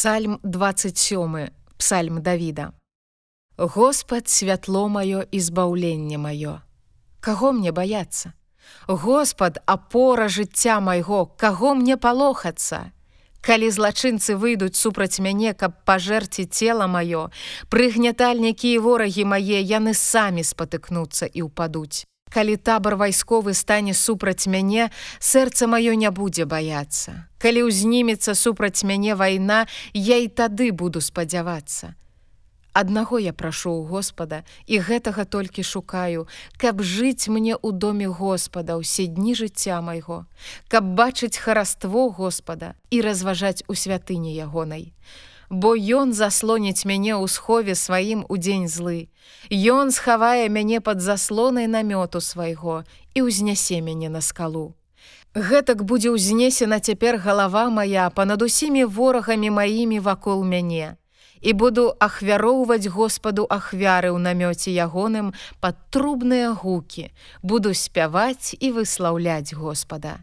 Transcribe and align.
Псальм 0.00 0.40
27 0.42 1.48
Псальм 1.76 2.22
Давіда. 2.22 2.72
Господ 3.58 4.28
святло 4.28 4.88
маё 4.88 5.28
і 5.30 5.40
збаўленне 5.40 6.16
маё. 6.16 6.64
Каго 7.20 7.52
мне 7.52 7.68
баяцца? 7.70 8.32
Господ, 8.88 9.58
апора 9.66 10.28
жыцця 10.28 10.80
майго, 10.80 11.26
каго 11.36 11.74
мне 11.74 12.00
палохацца? 12.00 12.96
Калі 13.44 13.68
злачынцы 13.68 14.40
выйдуць 14.40 14.80
супраць 14.80 15.20
мяне, 15.20 15.52
каб 15.52 15.84
пажэрці 15.84 16.48
цела 16.48 16.88
маё, 16.88 17.28
прыгнятальнікі 17.68 18.72
і 18.72 18.78
ворагі 18.78 19.28
мае 19.28 19.60
яны 19.60 19.92
самі 19.92 20.40
спатыкнуцца 20.40 21.28
і 21.28 21.44
ўпадуць. 21.52 22.08
Калі 22.30 22.56
табар 22.56 22.94
вайсковы 22.94 23.54
стане 23.54 23.94
супраць 23.94 24.46
мяне, 24.46 24.90
сэрца 25.18 25.66
маё 25.66 25.94
не 25.98 26.10
будзе 26.10 26.46
баяцца. 26.46 27.26
Калі 27.42 27.66
ўзнімецца 27.66 28.34
супраць 28.38 28.86
мяне 28.86 29.18
вайна, 29.18 29.66
я 29.92 30.22
і 30.22 30.28
тады 30.28 30.70
буду 30.70 31.02
спадзявацца. 31.02 31.98
Аднаго 32.72 33.18
я 33.18 33.32
прашу 33.34 33.74
ў 33.74 33.82
Господа 33.90 34.46
і 34.70 34.78
гэтага 34.78 35.26
толькі 35.26 35.66
шукаю, 35.66 36.30
каб 36.54 36.86
жыць 36.86 37.26
мне 37.26 37.58
ў 37.58 37.74
доме 37.74 38.06
Господа 38.06 38.78
ўсе 38.78 39.10
дні 39.10 39.34
жыцця 39.34 39.82
майго, 39.82 40.30
каб 40.70 40.86
бачыць 40.94 41.34
хараство 41.34 42.06
Господа 42.14 42.78
і 42.94 43.02
разважаць 43.02 43.66
у 43.66 43.74
святыні 43.74 44.30
ягонай 44.38 44.94
бо 45.50 45.74
ён 45.74 46.14
заслоніць 46.14 46.86
мяне 46.86 47.18
ў 47.18 47.26
схове 47.26 47.74
сваім 47.74 48.22
у 48.30 48.38
дзень 48.38 48.70
злы. 48.70 49.10
Ён 49.50 49.90
схавае 49.90 50.46
мяне 50.48 50.78
пад 50.80 51.02
заслонай 51.02 51.66
намёту 51.66 52.22
свайго 52.22 52.86
і 53.14 53.26
ўзнясе 53.26 53.82
мяне 53.82 54.08
на 54.08 54.22
скалу. 54.22 54.78
Гэтак 55.34 55.82
будзе 55.82 56.14
ўзнесена 56.14 56.78
цяпер 56.78 57.18
галава 57.18 57.66
моя 57.70 58.06
панад 58.14 58.42
усімі 58.42 58.86
ворагамі 58.86 59.50
маімі 59.50 59.98
вакол 59.98 60.46
мяне. 60.46 60.96
І 61.40 61.52
буду 61.52 61.94
ахвяроўваць 61.98 62.86
Господу 62.86 63.46
ахвяры 63.50 64.14
ў 64.14 64.18
намёце 64.22 64.70
ягоным 64.70 65.34
пад 65.58 65.78
трубныя 65.90 66.54
гукі, 66.54 67.10
буду 67.42 67.74
спяваць 67.74 68.54
і 68.60 68.70
выслаўляць 68.76 69.54
Господа. 69.54 70.20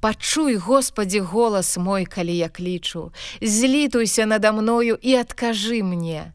Пачуй, 0.00 0.56
Господі, 0.56 1.20
голас 1.20 1.78
мой, 1.78 2.06
калі 2.06 2.36
я 2.36 2.48
клічу, 2.48 3.12
злітуйся 3.42 4.26
надо 4.26 4.52
мною 4.52 4.98
і 5.02 5.14
адкажы 5.14 5.82
мне. 5.82 6.32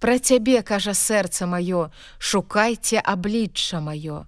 Пра 0.00 0.18
цябе, 0.18 0.62
кажа 0.62 0.94
сэрца 0.98 1.46
маё, 1.46 1.94
шукайце 2.18 2.98
аблічча 2.98 3.78
маё. 3.78 4.26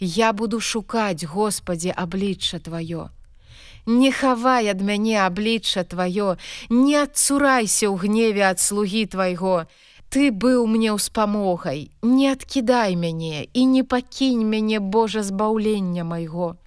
Я 0.00 0.32
буду 0.32 0.60
шукаць, 0.60 1.24
Господі, 1.24 1.94
аблічча 1.96 2.58
тваё. 2.58 3.08
Не 3.86 4.10
хавай 4.10 4.66
ад 4.68 4.82
мяне 4.82 5.22
аблічча 5.22 5.86
тваё, 5.86 6.34
не 6.70 6.98
адцурайся 6.98 7.86
ў 7.86 7.94
гневе 8.02 8.50
ад 8.50 8.58
слугі 8.58 9.06
твайго. 9.06 9.70
Ты 10.10 10.34
быў 10.34 10.66
мне 10.66 10.90
ўспамогай, 10.90 11.94
не 12.02 12.34
адкідай 12.34 12.98
мяне 12.98 13.46
і 13.54 13.62
не 13.66 13.86
пакінь 13.86 14.42
мяне 14.42 14.82
Божа 14.82 15.22
збаўлення 15.22 16.02
майго 16.02 16.58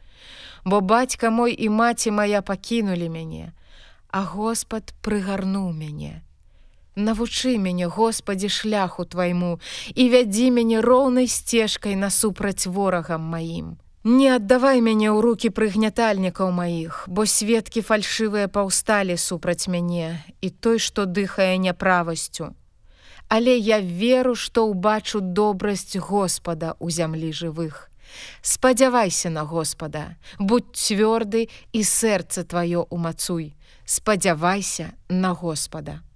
бо 0.65 0.81
бацька 0.81 1.29
мой 1.29 1.55
і 1.57 1.69
маці 1.69 2.11
моя 2.11 2.41
пакінулі 2.41 3.09
мяне, 3.09 3.53
а 4.11 4.23
Господ 4.23 4.93
прыгарнуў 5.01 5.73
мяне. 5.73 6.21
Навучы 6.95 7.57
мяне, 7.57 7.85
Господі 7.85 8.49
шляху 8.49 9.05
твайму 9.05 9.59
і 9.93 10.09
вядзі 10.09 10.49
мяне 10.51 10.81
роўнай 10.81 11.27
сцежкай 11.27 11.95
насупраць 11.95 12.65
ворагам 12.65 13.21
маім. 13.21 13.77
Не 14.07 14.29
аддавай 14.33 14.79
мяне 14.81 15.11
ў 15.11 15.19
руки 15.21 15.49
прыгнятальнікаў 15.51 16.49
маіх, 16.55 17.03
бо 17.11 17.25
сведкі 17.27 17.83
фальшывыя 17.83 18.47
паўсталі 18.47 19.17
супраць 19.19 19.67
мяне 19.67 20.23
і 20.41 20.49
той, 20.49 20.79
што 20.79 21.05
дыхае 21.05 21.59
няправасцю. 21.59 22.55
Але 23.27 23.57
я 23.57 23.77
веру, 23.83 24.33
што 24.33 24.63
ўбачу 24.71 25.19
добрасць 25.19 25.99
Господа 25.99 26.73
ў 26.79 26.87
зямлі 26.87 27.35
жывых. 27.35 27.91
Спадзявайся 28.41 29.29
на 29.29 29.43
Господа, 29.43 30.15
будь 30.39 30.75
цвёрды 30.75 31.49
і 31.73 31.81
сэрца 31.83 32.43
тваё 32.43 32.87
умацуй, 32.89 33.55
спадзявайся 33.85 34.93
на 35.09 35.33
Господа. 35.33 36.06